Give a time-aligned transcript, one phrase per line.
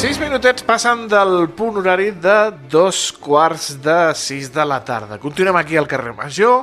[0.00, 5.18] Sis minutets passen del punt horari de dos quarts de sis de la tarda.
[5.20, 6.62] Continuem aquí al carrer Major,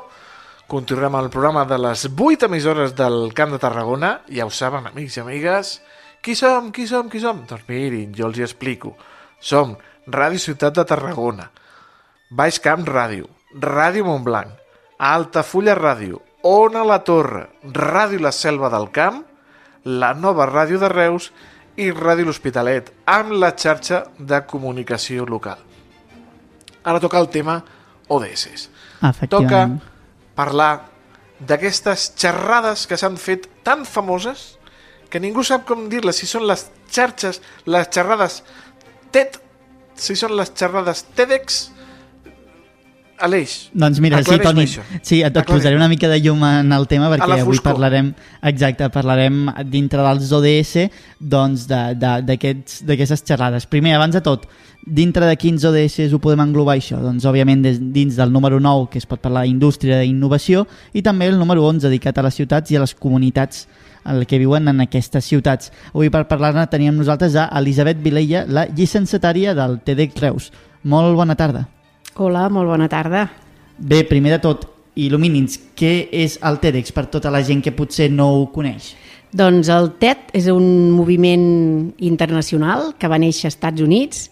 [0.66, 4.10] continuem el programa de les vuit emissores del Camp de Tarragona.
[4.34, 5.76] Ja ho saben, amics i amigues.
[6.26, 7.44] Qui som, qui som, qui som?
[7.46, 8.96] Doncs mirin, jo els hi explico.
[9.38, 9.76] Som
[10.10, 11.46] Ràdio Ciutat de Tarragona,
[12.34, 14.50] Baix Camp Ràdio, Ràdio Montblanc,
[14.98, 19.22] Altafulla Ràdio, Ona la Torre, Ràdio La Selva del Camp,
[19.86, 21.30] la nova ràdio de Reus
[21.78, 25.60] i Ràdio L'Hospitalet, amb la xarxa de comunicació local.
[26.84, 27.60] Ara toca el tema
[28.10, 28.70] ODS.
[29.30, 29.64] Toca
[30.38, 30.72] parlar
[31.38, 34.56] d'aquestes xerrades que s'han fet tan famoses
[35.12, 38.42] que ningú sap com dir-les, si són les xarxes, les xerrades
[39.14, 39.38] TED,
[39.96, 41.60] si són les xerrades TEDx,
[43.20, 44.82] Aleix, Doncs mira, sí, Toni, això.
[45.02, 48.12] sí, et, et posaré una mica de llum en el tema perquè avui parlarem,
[48.44, 50.84] exacte, parlarem dintre dels ODS
[51.20, 53.66] doncs de- de- d'aquests- d'aquestes xerrades.
[53.66, 54.46] Primer, abans de tot,
[54.86, 57.00] dintre de quins ODS ho podem englobar això?
[57.02, 61.02] Doncs òbviament des, dins del número 9 que es pot parlar d'indústria i innovació i
[61.02, 63.68] també el número 11 dedicat a les ciutats i a les comunitats
[64.06, 65.72] el que viuen en aquestes ciutats.
[65.92, 70.52] Avui per parlar-ne teníem nosaltres a Elisabet Vilella, la llicenciatària del TEDx Reus.
[70.84, 71.68] Molt bona tarda.
[72.18, 73.28] Hola, molt bona tarda.
[73.78, 74.64] Bé, primer de tot,
[74.98, 78.96] il·lumini'ns, què és el TEDx per tota la gent que potser no ho coneix?
[79.38, 81.46] Doncs el TED és un moviment
[82.02, 84.32] internacional que va néixer als Estats Units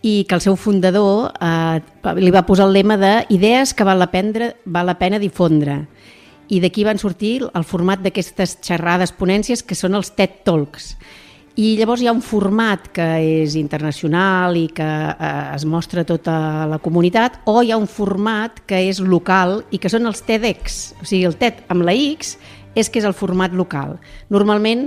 [0.00, 1.82] i que el seu fundador eh,
[2.16, 5.82] li va posar el lema de idees que val la, pena, val la pena difondre.
[6.48, 10.94] I d'aquí van sortir el format d'aquestes xerrades, ponències, que són els TED Talks.
[11.58, 13.04] I llavors hi ha un format que
[13.42, 16.36] és internacional i que eh, es mostra a tota
[16.70, 20.78] la comunitat, o hi ha un format que és local i que són els TEDx.
[21.02, 22.36] O sigui, el TED amb la X
[22.78, 23.96] és que és el format local.
[24.30, 24.86] Normalment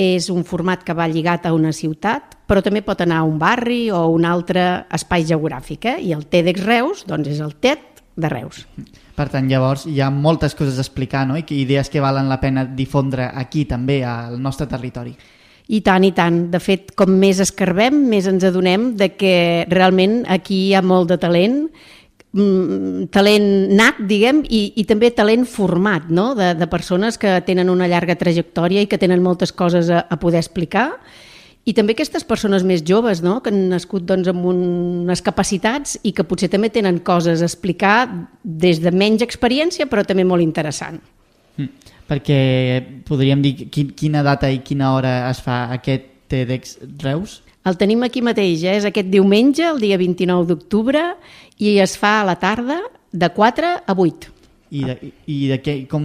[0.00, 3.36] és un format que va lligat a una ciutat, però també pot anar a un
[3.36, 5.84] barri o a un altre espai geogràfic.
[5.92, 5.96] Eh?
[6.08, 8.64] I el TEDx Reus doncs és el TED de Reus.
[9.16, 11.36] Per tant, llavors, hi ha moltes coses a explicar, no?
[11.36, 15.12] I idees que valen la pena difondre aquí, també, al nostre territori.
[15.66, 16.44] I tant, i tant.
[16.52, 21.10] De fet, com més escarbem, més ens adonem de que realment aquí hi ha molt
[21.10, 21.56] de talent,
[22.30, 26.34] mm, talent nat, diguem, i, i també talent format, no?
[26.38, 30.20] de, de persones que tenen una llarga trajectòria i que tenen moltes coses a, a
[30.22, 30.92] poder explicar.
[31.66, 33.40] I també aquestes persones més joves, no?
[33.42, 38.06] que han nascut doncs, amb unes capacitats i que potser també tenen coses a explicar
[38.44, 41.02] des de menys experiència, però també molt interessant.
[41.58, 41.95] Mm.
[42.06, 47.40] Perquè podríem dir quin, quina data i quina hora es fa aquest TEDx Reus?
[47.66, 48.76] El tenim aquí mateix, eh?
[48.78, 51.02] és aquest diumenge, el dia 29 d'octubre,
[51.58, 52.78] i es fa a la tarda
[53.10, 54.32] de 4 a 8.
[54.76, 54.94] I de,
[55.30, 56.04] i de, què, com,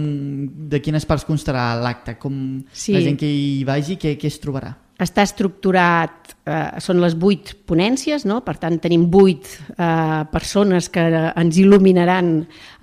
[0.70, 2.16] de quines parts constarà l'acte?
[2.18, 2.94] Com Sí.
[2.94, 4.74] la gent que hi vagi, què, què es trobarà?
[5.02, 8.40] Està estructurat, eh, són les vuit ponències, no?
[8.46, 12.30] per tant tenim vuit eh, persones que ens il·luminaran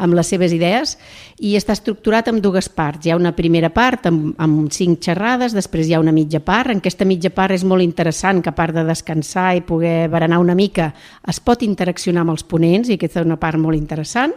[0.03, 0.97] amb les seves idees
[1.39, 3.05] i està estructurat en dues parts.
[3.05, 6.73] Hi ha una primera part amb, amb cinc xerrades, després hi ha una mitja part.
[6.73, 10.41] En aquesta mitja part és molt interessant que a part de descansar i poder berenar
[10.43, 10.91] una mica
[11.27, 14.35] es pot interaccionar amb els ponents i aquesta és una part molt interessant.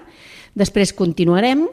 [0.54, 1.64] Després continuarem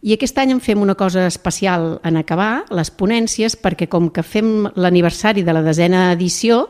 [0.00, 4.24] i aquest any en fem una cosa especial en acabar, les ponències, perquè com que
[4.24, 6.66] fem l'aniversari de la desena edició,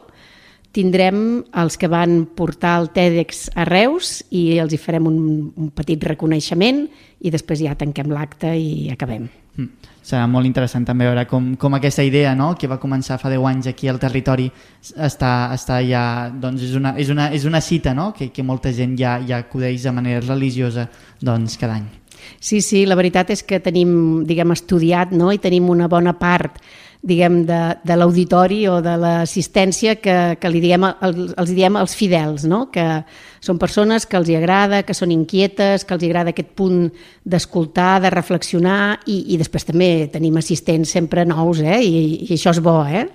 [0.75, 5.21] tindrem els que van portar el TEDx a Reus i els hi farem un,
[5.57, 6.85] un petit reconeixement
[7.21, 9.29] i després ja tanquem l'acte i acabem.
[9.59, 9.89] Mm.
[10.11, 12.55] Serà molt interessant també veure com, com aquesta idea no?
[12.59, 14.49] que va començar fa 10 anys aquí al territori
[14.97, 18.11] està, està ja, doncs és una, és una, és una cita no?
[18.17, 20.89] que, que molta gent ja, ja acudeix de manera religiosa
[21.21, 22.00] doncs, cada any.
[22.41, 26.61] Sí, sí, la veritat és que tenim, diguem, estudiat, no?, i tenim una bona part,
[27.01, 31.97] diguem, de, de l'auditori o de l'assistència que, que li diem, els, els diem els
[31.97, 32.87] fidels, no?, que
[33.41, 36.89] són persones que els hi agrada, que són inquietes, que els hi agrada aquest punt
[37.25, 42.53] d'escoltar, de reflexionar, i, i després també tenim assistents sempre nous, eh?, i, i això
[42.53, 43.07] és bo, eh?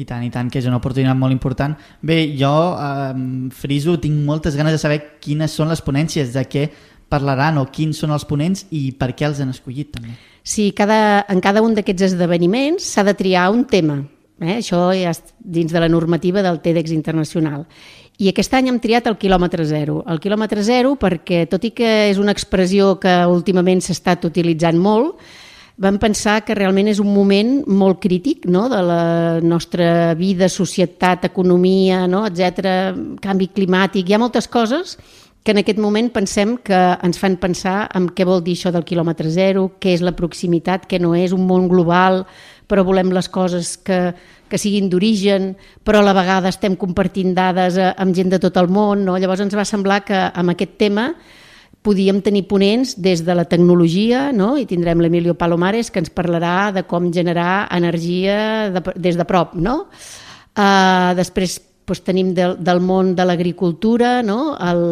[0.00, 1.74] I tant, i tant, que és una oportunitat molt important.
[2.06, 6.68] Bé, jo, eh, Friso, tinc moltes ganes de saber quines són les ponències, de què
[7.10, 10.14] parlaran o quins són els ponents i per què els han escollit també.
[10.42, 14.00] Sí, cada, en cada un d'aquests esdeveniments s'ha de triar un tema.
[14.40, 14.56] Eh?
[14.60, 17.66] Això ja és dins de la normativa del TEDx internacional.
[18.20, 20.00] I aquest any hem triat el quilòmetre zero.
[20.08, 24.80] El quilòmetre zero perquè, tot i que és una expressió que últimament s'ha estat utilitzant
[24.80, 25.20] molt,
[25.80, 28.66] vam pensar que realment és un moment molt crític no?
[28.68, 29.04] de la
[29.40, 32.26] nostra vida, societat, economia, no?
[32.28, 32.92] etc,
[33.24, 34.08] canvi climàtic.
[34.08, 34.98] Hi ha moltes coses
[35.42, 38.84] que en aquest moment pensem que ens fan pensar en què vol dir això del
[38.84, 42.26] quilòmetre zero, què és la proximitat, què no és un món global,
[42.68, 44.12] però volem les coses que,
[44.50, 48.60] que siguin d'origen, però a la vegada estem compartint dades eh, amb gent de tot
[48.60, 49.06] el món.
[49.06, 49.16] No?
[49.18, 51.10] Llavors ens va semblar que amb aquest tema
[51.80, 54.52] podíem tenir ponents des de la tecnologia, no?
[54.60, 59.56] i tindrem l'Emilio Palomares, que ens parlarà de com generar energia de, des de prop.
[59.56, 59.86] No?
[60.50, 61.56] Uh, després
[61.90, 64.56] doncs, tenim del, del món de l'agricultura, no?
[64.56, 64.84] el,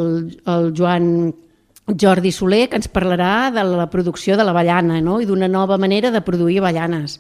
[0.47, 1.33] el Joan
[1.89, 5.21] Jordi Soler, que ens parlarà de la producció de l'avellana no?
[5.23, 7.19] i d'una nova manera de produir avellanes.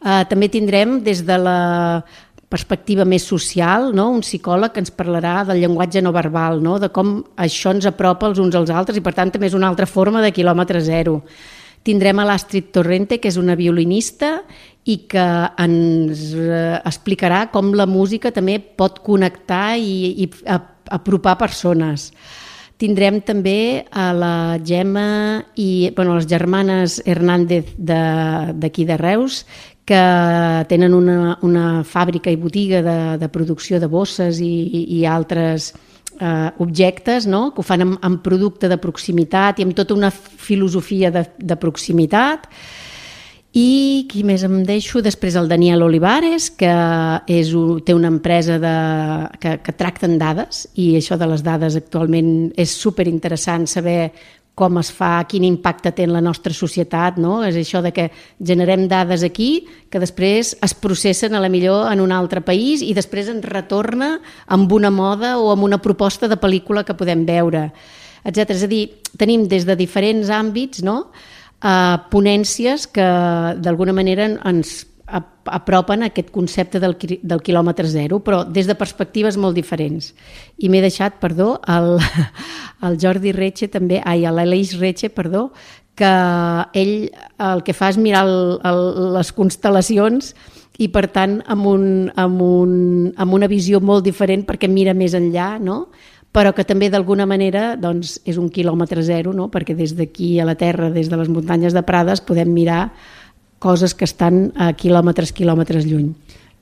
[0.00, 2.02] Uh, també tindrem des de la
[2.50, 4.08] perspectiva més social, no?
[4.10, 6.78] un psicòleg que ens parlarà del llenguatge no verbal, no?
[6.82, 9.70] de com això ens apropa els uns als altres i per tant també és una
[9.70, 11.20] altra forma de quilòmetre zero.
[11.82, 14.40] Tindrem a l'Astrid Torrente, que és una violinista
[14.84, 15.26] i que
[15.60, 20.30] ens eh, explicarà com la música també pot connectar i, i
[20.90, 22.10] apropar persones.
[22.80, 24.34] Tindrem també a la
[24.64, 29.44] Gemma i bueno, les germanes Hernández d'aquí de, de Reus,
[29.84, 30.00] que
[30.70, 35.72] tenen una, una fàbrica i botiga de, de producció de bosses i, i, i altres
[36.18, 37.50] eh, objectes, no?
[37.54, 41.58] que ho fan amb, amb producte de proximitat i amb tota una filosofia de, de
[41.60, 42.48] proximitat.
[43.50, 45.00] I qui més em deixo?
[45.02, 46.70] Després el Daniel Olivares, que
[47.26, 47.50] és,
[47.82, 48.74] té una empresa de,
[49.42, 54.12] que, que tracten dades i això de les dades actualment és super interessant saber
[54.60, 57.38] com es fa, quin impacte té en la nostra societat, no?
[57.46, 62.02] És això de que generem dades aquí que després es processen a la millor en
[62.04, 64.18] un altre país i després ens retorna
[64.52, 67.70] amb una moda o amb una proposta de pel·lícula que podem veure,
[68.24, 68.52] etc.
[68.52, 68.84] És a dir,
[69.16, 71.06] tenim des de diferents àmbits no?
[71.60, 73.04] Uh, ponències que
[73.60, 74.78] d'alguna manera ens
[75.10, 80.12] apropen aquest concepte del, del quilòmetre zero, però des de perspectives molt diferents.
[80.58, 81.98] I m'he deixat, perdó, el,
[82.86, 85.50] el Jordi Retxe també, ai, l'Aleix Retxe, perdó,
[86.00, 86.12] que
[86.80, 86.94] ell
[87.44, 88.80] el que fa és mirar el, el,
[89.18, 90.32] les constel·lacions
[90.80, 91.84] i per tant amb, un,
[92.16, 92.72] amb, un,
[93.20, 95.82] amb una visió molt diferent perquè mira més enllà, no?
[96.32, 99.48] però que també d'alguna manera doncs, és un quilòmetre zero, no?
[99.50, 102.92] perquè des d'aquí a la Terra, des de les muntanyes de Prades, podem mirar
[103.60, 106.10] coses que estan a quilòmetres, quilòmetres lluny.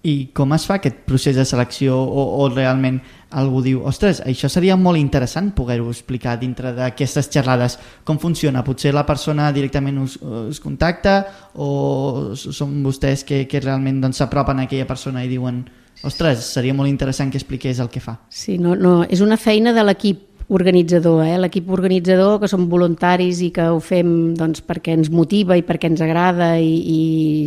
[0.06, 3.00] I com es fa aquest procés de selecció o, o realment
[3.34, 8.62] algú diu ostres, això seria molt interessant poder-ho explicar dintre d'aquestes xerrades com funciona?
[8.64, 11.18] Potser la persona directament us, us contacta
[11.54, 15.64] o són vostès que, que realment s'apropen doncs, a aquella persona i diuen
[16.06, 18.20] ostres, seria molt interessant que expliqués el que fa.
[18.30, 21.36] Sí, no, no, és una feina de l'equip organitzador, eh?
[21.36, 25.90] l'equip organitzador que som voluntaris i que ho fem doncs, perquè ens motiva i perquè
[25.90, 27.00] ens agrada i, i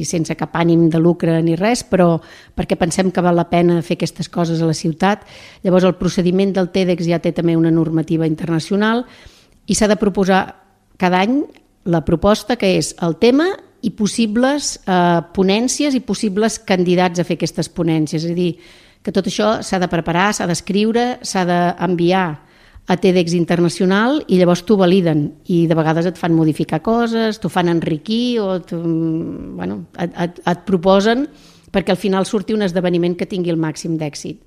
[0.06, 2.20] sense cap ànim de lucre ni res, però
[2.54, 5.26] perquè pensem que val la pena fer aquestes coses a la ciutat.
[5.66, 9.02] Llavors el procediment del TEDx ja té també una normativa internacional
[9.66, 10.44] i s'ha de proposar
[11.02, 11.42] cada any
[11.90, 13.50] la proposta que és el tema
[13.82, 18.22] i possibles eh, ponències i possibles candidats a fer aquestes ponències.
[18.22, 18.52] És a dir,
[19.02, 22.51] que tot això s'ha de preparar, s'ha d'escriure, s'ha d'enviar
[22.92, 27.48] a TEDx internacional i llavors t'ho validen i de vegades et fan modificar coses, t'ho
[27.52, 28.58] fan enriquir o
[29.56, 31.24] bueno, et, et, et proposen
[31.72, 34.42] perquè al final surti un esdeveniment que tingui el màxim d'èxit.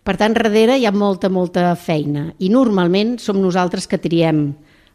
[0.00, 4.46] Per tant, darrere hi ha molta, molta feina i normalment som nosaltres que triem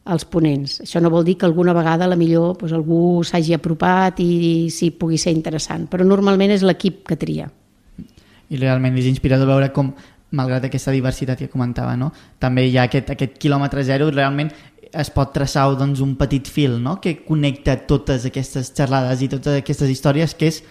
[0.09, 0.79] els ponents.
[0.81, 4.55] Això no vol dir que alguna vegada la millor doncs, algú s'hagi apropat i, i
[4.73, 7.51] sí, pugui ser interessant, però normalment és l'equip que tria.
[8.49, 9.93] I realment és inspirador veure com
[10.35, 12.11] malgrat aquesta diversitat que comentava, no?
[12.39, 14.51] també hi ha aquest, aquest quilòmetre zero, realment
[14.95, 16.99] es pot traçar doncs, un petit fil no?
[17.01, 20.63] que connecta totes aquestes xerrades i totes aquestes històries, que és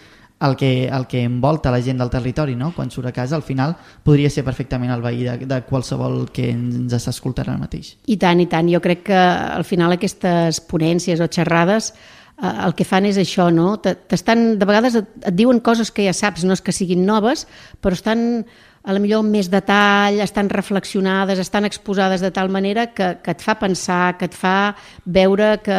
[0.44, 2.72] el que, el que envolta la gent del territori, no?
[2.76, 6.50] quan surt a casa, al final podria ser perfectament el veí de, de qualsevol que
[6.52, 7.94] ens està escoltant ara mateix.
[8.10, 8.68] I tant, i tant.
[8.72, 13.48] Jo crec que al final aquestes ponències o xerrades eh, el que fan és això,
[13.54, 13.76] no?
[13.84, 17.46] T'estan, de vegades et, et diuen coses que ja saps, no és que siguin noves,
[17.80, 18.44] però estan
[18.84, 23.40] a la millor més detall, estan reflexionades, estan exposades de tal manera que, que et
[23.40, 24.74] fa pensar, que et fa
[25.06, 25.78] veure que,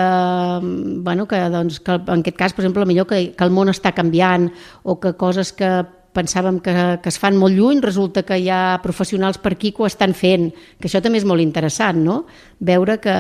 [1.05, 3.93] bueno, que, doncs, que en aquest cas, per exemple, millor que, que el món està
[3.93, 4.49] canviant
[4.81, 5.69] o que coses que
[6.15, 9.83] pensàvem que, que es fan molt lluny, resulta que hi ha professionals per aquí que
[9.83, 10.47] ho estan fent,
[10.79, 12.21] que això també és molt interessant, no?
[12.57, 13.15] Veure que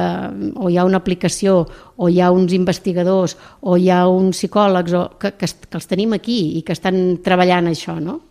[0.55, 1.59] o hi ha una aplicació,
[1.97, 5.91] o hi ha uns investigadors, o hi ha uns psicòlegs, o que, que, que els
[5.91, 8.21] tenim aquí i que estan treballant això, no?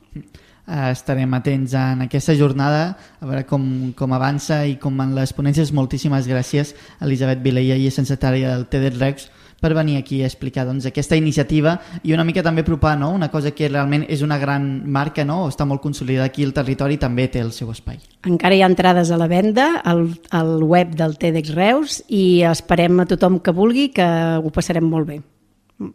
[0.64, 5.35] Eh, estarem atents en aquesta jornada a veure com, com avança i com en les
[5.37, 5.75] ponències.
[5.76, 6.73] Moltíssimes gràcies
[7.04, 9.26] Elisabet Vileia i secretària del TEDx Rex
[9.61, 13.11] per venir aquí a explicar doncs, aquesta iniciativa i una mica també apropar no?
[13.12, 15.47] una cosa que realment és una gran marca, no?
[15.49, 18.00] està molt consolidada aquí el territori també té el seu espai.
[18.28, 23.04] Encara hi ha entrades a la venda al, al web del TEDx Reus i esperem
[23.04, 24.09] a tothom que vulgui que
[24.40, 25.21] ho passarem molt bé.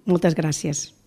[0.05, 0.98] Moltes gràcies.